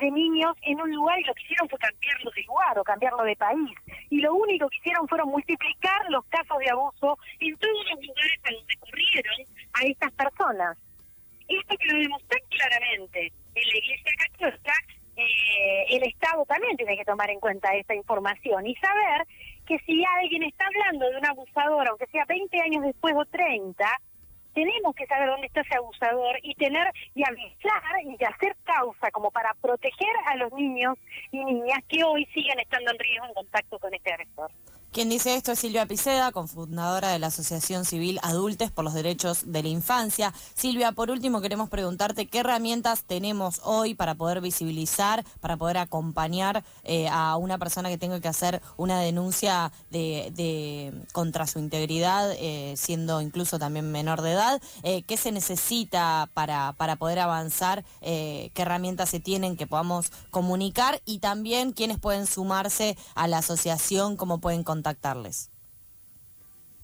de 0.00 0.10
niños 0.12 0.56
en 0.62 0.80
un 0.80 0.94
lugar 0.94 1.18
y 1.18 1.24
lo 1.24 1.34
que 1.34 1.42
hicieron 1.42 1.68
fue 1.68 1.78
cambiarlo 1.80 2.30
de 2.30 2.42
lugar 2.44 2.78
o 2.78 2.84
cambiarlo 2.84 3.24
de 3.24 3.34
país. 3.34 3.74
Y 4.08 4.20
lo 4.20 4.34
único 4.34 4.68
que 4.68 4.76
hicieron 4.76 5.08
fueron 5.08 5.28
multiplicar 5.30 6.08
los 6.10 6.24
casos 6.26 6.58
de 6.58 6.70
abuso 6.70 7.18
en 7.40 7.56
todos 7.56 7.84
los 7.90 8.06
lugares 8.06 8.40
a 8.44 8.52
donde 8.52 8.76
corrieron 8.76 9.38
a 9.74 9.82
estas 9.82 10.12
personas. 10.12 10.78
Esto 11.48 11.76
que 11.78 11.86
lo 11.86 11.98
vemos 11.98 12.22
tan 12.28 12.40
claramente 12.48 13.32
en 13.54 13.68
la 13.68 13.78
Iglesia 13.78 14.12
Católica, 14.18 14.74
eh, 15.16 15.84
el 15.90 16.02
Estado 16.04 16.44
también 16.44 16.76
tiene 16.76 16.96
que 16.96 17.04
tomar 17.04 17.30
en 17.30 17.40
cuenta 17.40 17.74
esta 17.74 17.94
información 17.94 18.66
y 18.66 18.74
saber 18.76 19.26
que 19.66 19.78
si 19.80 20.04
alguien 20.20 20.44
está 20.44 20.66
hablando 20.66 21.10
de 21.10 21.16
un 21.16 21.26
abusador, 21.26 21.88
aunque 21.88 22.06
sea 22.06 22.24
20 22.26 22.60
años 22.60 22.84
después 22.84 23.14
o 23.16 23.24
30, 23.24 23.84
tenemos 24.54 24.94
que 24.94 25.06
saber 25.06 25.28
dónde 25.28 25.46
está 25.46 25.60
ese 25.60 25.76
abusador 25.76 26.38
y 26.42 26.54
tener 26.54 26.86
y 27.14 27.22
avisar 27.22 28.02
y 28.04 28.24
hacer 28.24 28.56
causa 28.64 29.10
como 29.10 29.30
para 29.30 29.54
proteger 29.54 30.14
a 30.26 30.36
los 30.36 30.52
niños 30.52 30.96
y 31.30 31.44
niñas 31.44 31.78
que 31.88 32.02
hoy 32.04 32.26
siguen 32.26 32.58
estando 32.60 32.90
en 32.90 32.98
riesgo 32.98 33.26
en 33.26 33.34
contacto 33.34 33.78
con 33.78 33.94
este 33.94 34.12
agresor. 34.12 34.50
Quien 34.90 35.10
dice 35.10 35.36
esto 35.36 35.52
es 35.52 35.58
Silvia 35.58 35.84
Piceda, 35.84 36.32
cofundadora 36.32 37.10
de 37.10 37.18
la 37.18 37.26
Asociación 37.26 37.84
Civil 37.84 38.18
Adultes 38.22 38.70
por 38.70 38.86
los 38.86 38.94
Derechos 38.94 39.42
de 39.44 39.62
la 39.62 39.68
Infancia. 39.68 40.32
Silvia, 40.54 40.92
por 40.92 41.10
último 41.10 41.42
queremos 41.42 41.68
preguntarte 41.68 42.26
qué 42.26 42.38
herramientas 42.38 43.02
tenemos 43.02 43.60
hoy 43.64 43.94
para 43.94 44.14
poder 44.14 44.40
visibilizar, 44.40 45.26
para 45.40 45.58
poder 45.58 45.76
acompañar 45.76 46.64
eh, 46.84 47.06
a 47.10 47.36
una 47.36 47.58
persona 47.58 47.90
que 47.90 47.98
tenga 47.98 48.18
que 48.20 48.28
hacer 48.28 48.62
una 48.78 48.98
denuncia 48.98 49.72
de, 49.90 50.94
contra 51.12 51.46
su 51.46 51.58
integridad, 51.58 52.32
eh, 52.38 52.72
siendo 52.78 53.20
incluso 53.20 53.58
también 53.58 53.92
menor 53.92 54.22
de 54.22 54.32
edad. 54.32 54.62
Eh, 54.84 55.02
¿Qué 55.02 55.18
se 55.18 55.32
necesita 55.32 56.30
para, 56.32 56.72
para 56.78 56.96
poder 56.96 57.18
avanzar? 57.18 57.84
¿Qué 58.00 58.50
herramientas 58.56 59.10
se 59.10 59.20
tienen 59.20 59.58
que 59.58 59.66
podamos 59.66 60.10
comunicar? 60.30 61.02
Y 61.04 61.18
también 61.18 61.72
quiénes 61.72 61.98
pueden 61.98 62.26
sumarse 62.26 62.96
a 63.14 63.28
la 63.28 63.38
asociación, 63.38 64.16
cómo 64.16 64.38
pueden 64.38 64.64
contactarles? 64.78 65.50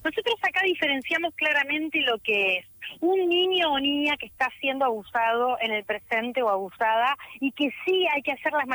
Nosotros 0.02 0.34
acá 0.42 0.60
diferenciamos 0.64 1.34
claramente 1.34 2.00
lo 2.02 2.18
que 2.18 2.58
es 2.58 2.66
un 3.00 3.26
niño 3.26 3.72
o 3.72 3.80
niña 3.80 4.16
que 4.18 4.26
está 4.26 4.50
siendo 4.60 4.84
abusado 4.84 5.56
en 5.60 5.72
el 5.72 5.84
presente 5.84 6.42
o 6.42 6.50
abusada 6.50 7.16
y 7.40 7.52
que 7.52 7.70
sí 7.84 8.06
hay 8.12 8.20
que 8.22 8.32
hacer 8.32 8.52
las, 8.52 8.66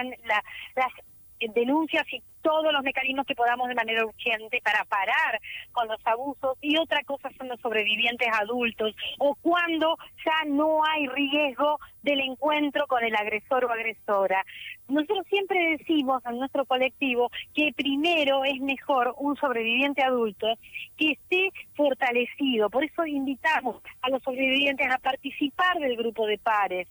las 0.76 0.92
denuncias 1.54 2.04
y 2.12 2.24
todos 2.42 2.72
los 2.74 2.82
mecanismos 2.84 3.26
que 3.26 3.36
podamos 3.36 3.68
de 3.68 3.76
manera 3.76 4.06
urgente 4.06 4.62
para 4.64 4.84
parar 4.86 5.40
con 5.72 5.88
los 5.88 6.00
abusos 6.06 6.58
y 6.62 6.78
otra 6.78 7.04
cosa 7.04 7.30
son 7.38 7.50
los 7.50 7.60
sobrevivientes 7.60 8.28
adultos 8.34 8.96
o 9.20 9.36
cuando 9.36 9.98
ya 10.26 10.50
no 10.50 10.84
hay 10.86 11.08
riesgo 11.08 11.80
del 12.02 12.22
encuentro 12.22 12.88
con 12.88 13.04
el 13.04 13.16
agresor 13.16 13.66
o 13.66 13.72
agresora. 13.72 14.44
Nosotros 14.90 15.26
siempre 15.30 15.78
decimos 15.78 16.22
en 16.26 16.40
nuestro 16.40 16.66
colectivo 16.66 17.30
que 17.54 17.72
primero 17.76 18.44
es 18.44 18.60
mejor 18.60 19.14
un 19.20 19.36
sobreviviente 19.38 20.04
adulto 20.04 20.48
que 20.98 21.12
esté 21.12 21.52
fortalecido. 21.76 22.70
Por 22.70 22.84
eso 22.84 23.06
invitamos 23.06 23.82
a 24.02 24.10
los 24.10 24.22
sobrevivientes 24.24 24.92
a 24.92 24.98
participar 24.98 25.78
del 25.78 25.96
grupo 25.96 26.26
de 26.26 26.40
pares. 26.40 26.88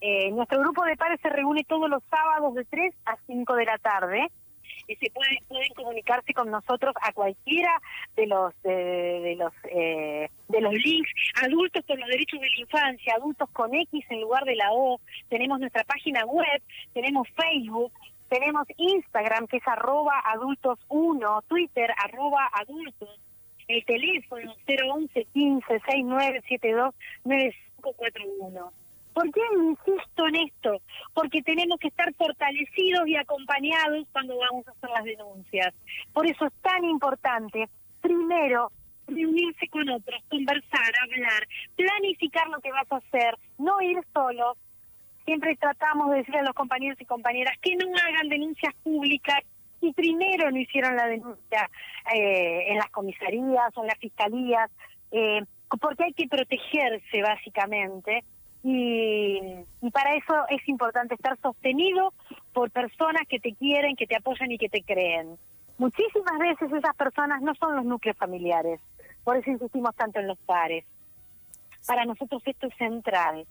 Eh, 0.00 0.30
nuestro 0.32 0.60
grupo 0.60 0.84
de 0.84 0.96
pares 0.96 1.20
se 1.22 1.30
reúne 1.30 1.64
todos 1.64 1.88
los 1.88 2.02
sábados 2.10 2.54
de 2.54 2.64
3 2.64 2.94
a 3.06 3.16
5 3.26 3.54
de 3.54 3.64
la 3.64 3.78
tarde 3.78 4.28
y 4.86 4.96
se 4.96 5.10
pueden, 5.10 5.38
pueden 5.48 5.72
comunicarse 5.74 6.32
con 6.32 6.50
nosotros 6.50 6.94
a 7.02 7.12
cualquiera 7.12 7.80
de 8.16 8.26
los 8.26 8.54
de, 8.62 9.36
los 9.38 9.52
eh, 9.64 10.30
de 10.48 10.60
los 10.60 10.72
links. 10.72 11.10
Adultos 11.42 11.84
por 11.84 11.98
los 11.98 12.08
derechos 12.08 12.40
de 12.40 12.48
la 12.48 12.60
infancia 12.60 13.14
adultos 13.14 13.48
con 13.50 13.74
X 13.74 14.04
en 14.10 14.20
lugar 14.20 14.44
de 14.44 14.56
la 14.56 14.72
O. 14.72 15.00
Tenemos 15.28 15.60
nuestra 15.60 15.84
página 15.84 16.24
web 16.24 16.62
tenemos 16.92 17.28
Facebook 17.30 17.92
tenemos 18.28 18.66
Instagram 18.76 19.46
que 19.46 19.58
es 19.58 19.68
arroba 19.68 20.20
adultos 20.24 20.78
1 20.88 21.42
Twitter 21.48 21.90
arroba 21.96 22.50
adultos 22.52 23.20
el 23.68 23.84
teléfono 23.84 24.54
011 24.66 25.26
15 25.32 25.66
69 25.66 26.42
72 26.48 26.94
9541 27.24 28.72
¿Por 29.16 29.32
qué 29.32 29.40
insisto 29.58 30.28
en 30.28 30.36
esto? 30.36 30.82
Porque 31.14 31.40
tenemos 31.40 31.78
que 31.78 31.88
estar 31.88 32.12
fortalecidos 32.16 33.08
y 33.08 33.16
acompañados 33.16 34.06
cuando 34.12 34.36
vamos 34.36 34.68
a 34.68 34.72
hacer 34.72 34.90
las 34.90 35.04
denuncias. 35.04 35.74
Por 36.12 36.26
eso 36.26 36.44
es 36.44 36.52
tan 36.60 36.84
importante, 36.84 37.66
primero, 38.02 38.70
reunirse 39.06 39.68
con 39.68 39.88
otros, 39.88 40.22
conversar, 40.28 40.92
hablar, 41.02 41.48
planificar 41.76 42.46
lo 42.50 42.60
que 42.60 42.70
vas 42.70 42.92
a 42.92 42.96
hacer, 42.96 43.38
no 43.56 43.80
ir 43.80 43.96
solos. 44.12 44.58
Siempre 45.24 45.56
tratamos 45.56 46.10
de 46.10 46.18
decir 46.18 46.36
a 46.36 46.42
los 46.42 46.52
compañeros 46.52 47.00
y 47.00 47.06
compañeras 47.06 47.56
que 47.62 47.74
no 47.74 47.86
hagan 47.96 48.28
denuncias 48.28 48.74
públicas 48.82 49.38
y 49.80 49.94
primero 49.94 50.50
no 50.50 50.58
hicieron 50.58 50.94
la 50.94 51.06
denuncia 51.06 51.70
eh, 52.14 52.66
en 52.68 52.76
las 52.76 52.90
comisarías 52.90 53.74
o 53.76 53.80
en 53.80 53.86
las 53.86 53.98
fiscalías, 53.98 54.70
eh, 55.10 55.40
porque 55.80 56.04
hay 56.04 56.12
que 56.12 56.28
protegerse 56.28 57.22
básicamente 57.22 58.22
y, 58.68 59.90
para 59.92 60.16
eso 60.16 60.34
es 60.48 60.68
importante 60.68 61.14
estar 61.14 61.38
sostenido 61.40 62.12
por 62.52 62.72
personas 62.72 63.22
que 63.28 63.38
te 63.38 63.54
quieren, 63.54 63.94
que 63.94 64.08
te 64.08 64.16
apoyan 64.16 64.50
y 64.50 64.58
que 64.58 64.68
te 64.68 64.82
creen. 64.82 65.38
Muchísimas 65.78 66.36
veces 66.40 66.72
esas 66.72 66.96
personas 66.96 67.40
no 67.42 67.54
son 67.54 67.76
los 67.76 67.84
núcleos 67.84 68.16
familiares, 68.16 68.80
por 69.22 69.36
eso 69.36 69.50
insistimos 69.50 69.94
tanto 69.94 70.18
en 70.18 70.26
los 70.26 70.38
pares. 70.38 70.84
para 71.86 72.04
nosotros 72.04 72.42
esto 72.44 72.66
es 72.66 72.76
central. 72.76 73.46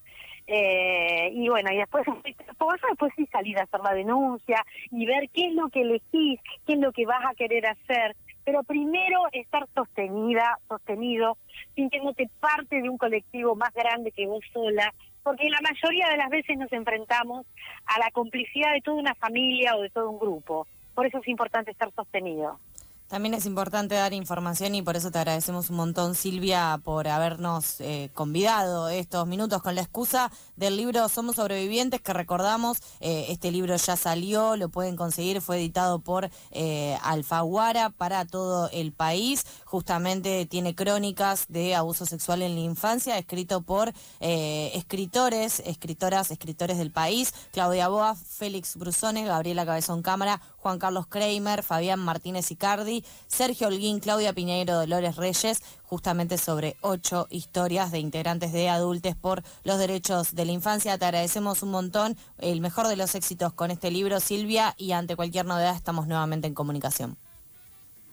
Eh, 0.47 1.29
y 1.33 1.47
bueno, 1.47 1.71
y 1.71 1.77
después, 1.77 2.05
por 2.57 2.75
eso 2.75 2.87
después 2.89 3.13
sí 3.15 3.25
salir 3.27 3.57
a 3.57 3.63
hacer 3.63 3.79
la 3.79 3.93
denuncia 3.93 4.65
y 4.91 5.05
ver 5.05 5.29
qué 5.29 5.47
es 5.47 5.53
lo 5.53 5.69
que 5.69 5.83
elegís, 5.83 6.41
qué 6.67 6.73
es 6.73 6.79
lo 6.79 6.91
que 6.91 7.05
vas 7.05 7.23
a 7.25 7.35
querer 7.35 7.67
hacer. 7.67 8.17
Pero 8.45 8.63
primero 8.63 9.23
estar 9.31 9.67
sostenida, 9.73 10.59
sostenido, 10.67 11.37
sintiéndote 11.75 12.29
parte 12.39 12.81
de 12.81 12.89
un 12.89 12.97
colectivo 12.97 13.55
más 13.55 13.73
grande 13.73 14.11
que 14.11 14.27
vos 14.27 14.45
sola, 14.53 14.93
porque 15.23 15.49
la 15.49 15.59
mayoría 15.61 16.07
de 16.09 16.17
las 16.17 16.29
veces 16.29 16.57
nos 16.57 16.71
enfrentamos 16.71 17.47
a 17.87 17.99
la 17.99 18.11
complicidad 18.11 18.71
de 18.73 18.81
toda 18.81 18.97
una 18.97 19.15
familia 19.15 19.75
o 19.75 19.81
de 19.81 19.89
todo 19.89 20.11
un 20.11 20.19
grupo. 20.19 20.67
Por 20.93 21.07
eso 21.07 21.17
es 21.17 21.27
importante 21.27 21.71
estar 21.71 21.91
sostenido. 21.91 22.59
También 23.07 23.35
es 23.35 23.45
importante 23.45 23.93
dar 23.93 24.13
información 24.13 24.73
y 24.73 24.81
por 24.81 24.95
eso 24.95 25.11
te 25.11 25.19
agradecemos 25.19 25.69
un 25.69 25.75
montón, 25.75 26.15
Silvia, 26.15 26.79
por 26.83 27.07
habernos 27.07 27.79
eh, 27.79 28.09
convidado 28.15 28.89
estos 28.89 29.27
minutos 29.27 29.61
con 29.61 29.75
la 29.75 29.81
excusa 29.81 30.31
del 30.55 30.75
libro 30.75 31.07
Somos 31.07 31.35
Sobrevivientes, 31.35 32.01
que 32.01 32.13
recordamos, 32.13 32.79
eh, 33.01 33.27
este 33.29 33.51
libro 33.51 33.75
ya 33.75 33.95
salió, 33.95 34.55
lo 34.55 34.69
pueden 34.69 34.95
conseguir, 34.95 35.41
fue 35.41 35.57
editado 35.57 35.99
por 35.99 36.31
eh, 36.49 36.97
Alfaguara 37.03 37.91
para 37.91 38.25
todo 38.25 38.71
el 38.71 38.91
país. 38.91 39.45
Justamente 39.65 40.47
tiene 40.47 40.73
crónicas 40.73 41.45
de 41.47 41.75
abuso 41.75 42.07
sexual 42.07 42.41
en 42.41 42.55
la 42.55 42.61
infancia, 42.61 43.19
escrito 43.19 43.61
por 43.61 43.93
escritores, 44.19 45.59
escritoras, 45.59 46.31
escritores 46.31 46.79
del 46.79 46.91
país, 46.91 47.35
Claudia 47.51 47.87
Boa, 47.87 48.15
Félix 48.15 48.75
Brusone, 48.75 49.25
Gabriela 49.25 49.63
Cabezón 49.63 50.01
Cámara, 50.01 50.41
Juan 50.57 50.79
Carlos 50.79 51.05
Kramer, 51.05 51.61
Fabián 51.61 51.99
Martínez 51.99 52.49
Icardi, 52.49 52.94
Sergio 53.27 53.67
Holguín, 53.67 53.99
Claudia 53.99 54.33
Piñeiro, 54.33 54.75
Dolores 54.75 55.15
Reyes, 55.15 55.61
justamente 55.83 56.37
sobre 56.37 56.77
ocho 56.81 57.27
historias 57.29 57.91
de 57.91 57.99
integrantes 57.99 58.53
de 58.53 58.69
adultos 58.69 59.15
por 59.15 59.43
los 59.63 59.79
derechos 59.79 60.35
de 60.35 60.45
la 60.45 60.51
infancia. 60.51 60.97
Te 60.97 61.05
agradecemos 61.05 61.63
un 61.63 61.71
montón, 61.71 62.17
el 62.37 62.61
mejor 62.61 62.87
de 62.87 62.95
los 62.95 63.15
éxitos 63.15 63.53
con 63.53 63.71
este 63.71 63.91
libro, 63.91 64.19
Silvia, 64.19 64.75
y 64.77 64.91
ante 64.91 65.15
cualquier 65.15 65.45
novedad 65.45 65.75
estamos 65.75 66.07
nuevamente 66.07 66.47
en 66.47 66.53
comunicación. 66.53 67.17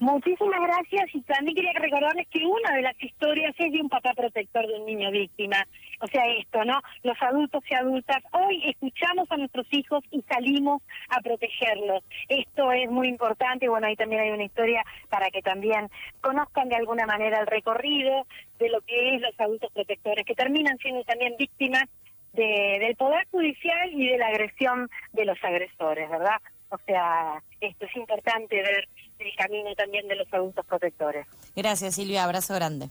Muchísimas 0.02 0.60
gracias 0.60 1.14
y 1.14 1.20
también 1.20 1.54
quería 1.54 1.74
recordarles 1.74 2.26
que 2.26 2.44
una 2.44 2.74
de 2.74 2.82
las 2.82 3.00
historias 3.00 3.54
es 3.56 3.70
de 3.70 3.80
un 3.80 3.88
papá 3.88 4.12
protector 4.14 4.66
de 4.66 4.80
un 4.80 4.84
niño 4.84 5.12
víctima. 5.12 5.64
O 6.00 6.08
sea, 6.08 6.26
esto, 6.26 6.64
¿no? 6.64 6.80
Los 7.04 7.16
adultos 7.22 7.62
y 7.70 7.74
adultas, 7.76 8.20
hoy 8.32 8.64
escuchamos 8.68 9.30
a 9.30 9.36
nuestros 9.36 9.64
hijos 9.70 10.02
y 10.10 10.20
salimos 10.22 10.82
a 11.08 11.20
protegerlos. 11.20 12.02
Esto 12.28 12.72
es 12.72 12.90
muy 12.90 13.06
importante. 13.06 13.68
Bueno, 13.68 13.86
ahí 13.86 13.94
también 13.94 14.22
hay 14.22 14.30
una 14.32 14.42
historia 14.42 14.82
para 15.08 15.30
que 15.30 15.40
también 15.40 15.88
conozcan 16.20 16.68
de 16.68 16.74
alguna 16.74 17.06
manera 17.06 17.38
el 17.38 17.46
recorrido 17.46 18.26
de 18.58 18.70
lo 18.70 18.80
que 18.80 19.14
es 19.14 19.22
los 19.22 19.38
adultos 19.38 19.70
protectores, 19.72 20.24
que 20.24 20.34
terminan 20.34 20.78
siendo 20.78 21.04
también 21.04 21.36
víctimas 21.38 21.84
del 22.32 22.96
Poder 22.96 23.28
Judicial 23.30 23.90
y 23.92 24.08
de 24.08 24.18
la 24.18 24.26
agresión 24.26 24.90
de 25.12 25.26
los 25.26 25.38
agresores, 25.44 26.10
¿verdad? 26.10 26.40
O 26.70 26.78
sea, 26.86 27.40
esto 27.60 27.84
es 27.84 27.96
importante 27.96 28.56
ver 28.56 28.88
el 29.26 29.34
camino 29.36 29.74
también 29.74 30.08
de 30.08 30.16
los 30.16 30.32
adultos 30.32 30.64
protectores. 30.66 31.26
Gracias, 31.54 31.94
Silvia. 31.94 32.24
Abrazo 32.24 32.54
grande. 32.54 32.88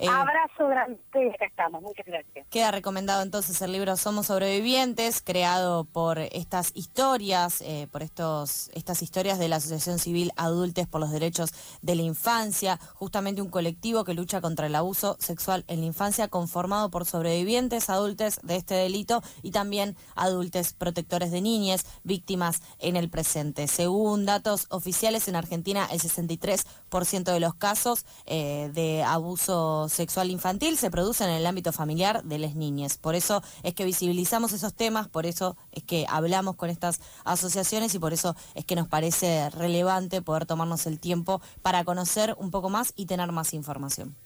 Eh, 0.00 0.08
Abrazo 0.08 0.66
grande, 0.66 0.98
acá 1.12 1.44
estamos, 1.44 1.82
muchas 1.82 2.06
gracias. 2.06 2.46
Queda 2.48 2.70
recomendado 2.70 3.22
entonces 3.22 3.60
el 3.60 3.72
libro 3.72 3.98
Somos 3.98 4.28
Sobrevivientes, 4.28 5.20
creado 5.20 5.84
por 5.84 6.18
estas 6.18 6.72
historias, 6.74 7.60
eh, 7.60 7.86
por 7.92 8.02
estos, 8.02 8.70
estas 8.72 9.02
historias 9.02 9.38
de 9.38 9.48
la 9.48 9.56
Asociación 9.56 9.98
Civil 9.98 10.32
Adultes 10.36 10.86
por 10.86 11.02
los 11.02 11.10
Derechos 11.10 11.50
de 11.82 11.96
la 11.96 12.02
Infancia, 12.02 12.80
justamente 12.94 13.42
un 13.42 13.50
colectivo 13.50 14.04
que 14.04 14.14
lucha 14.14 14.40
contra 14.40 14.68
el 14.68 14.74
abuso 14.74 15.16
sexual 15.18 15.66
en 15.68 15.80
la 15.80 15.86
infancia, 15.86 16.28
conformado 16.28 16.90
por 16.90 17.04
sobrevivientes 17.04 17.90
adultos 17.90 18.40
de 18.42 18.56
este 18.56 18.76
delito 18.76 19.22
y 19.42 19.50
también 19.50 19.96
adultos 20.14 20.72
protectores 20.72 21.30
de 21.30 21.42
niñas, 21.42 21.84
víctimas 22.04 22.62
en 22.78 22.96
el 22.96 23.10
presente. 23.10 23.68
Según 23.68 24.24
datos 24.24 24.66
oficiales, 24.70 25.28
en 25.28 25.36
Argentina 25.36 25.86
el 25.92 26.00
63% 26.00 27.32
de 27.32 27.40
los 27.40 27.54
casos 27.54 28.06
eh, 28.24 28.70
de 28.72 29.02
abuso 29.02 29.89
sexual 29.90 30.30
infantil 30.30 30.78
se 30.78 30.90
produce 30.90 31.24
en 31.24 31.30
el 31.30 31.46
ámbito 31.46 31.72
familiar 31.72 32.22
de 32.24 32.38
las 32.38 32.54
niñas. 32.54 32.96
Por 32.96 33.14
eso 33.14 33.42
es 33.62 33.74
que 33.74 33.84
visibilizamos 33.84 34.52
esos 34.52 34.74
temas, 34.74 35.08
por 35.08 35.26
eso 35.26 35.56
es 35.72 35.82
que 35.82 36.06
hablamos 36.08 36.56
con 36.56 36.70
estas 36.70 37.00
asociaciones 37.24 37.94
y 37.94 37.98
por 37.98 38.12
eso 38.12 38.34
es 38.54 38.64
que 38.64 38.76
nos 38.76 38.88
parece 38.88 39.50
relevante 39.50 40.22
poder 40.22 40.46
tomarnos 40.46 40.86
el 40.86 40.98
tiempo 40.98 41.42
para 41.62 41.84
conocer 41.84 42.34
un 42.38 42.50
poco 42.50 42.70
más 42.70 42.92
y 42.96 43.06
tener 43.06 43.30
más 43.32 43.52
información. 43.52 44.16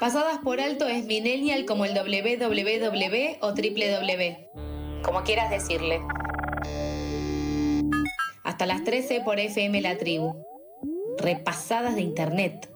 Pasadas 0.00 0.38
por 0.38 0.60
alto 0.60 0.86
es 0.86 1.04
millennial 1.06 1.64
como 1.64 1.84
el 1.84 1.92
www 1.92 3.38
o 3.40 3.48
www, 3.48 5.02
como 5.02 5.22
quieras 5.24 5.50
decirle. 5.50 6.00
Hasta 8.44 8.64
las 8.64 8.84
13 8.84 9.20
por 9.22 9.38
FM 9.38 9.80
La 9.82 9.98
Tribu 9.98 10.47
repasadas 11.18 11.94
de 11.94 12.02
internet. 12.02 12.68